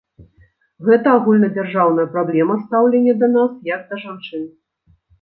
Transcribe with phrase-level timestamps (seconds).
[0.87, 4.43] Гэта агульнадзяржаўная праблема стаўлення да нас як да жанчын.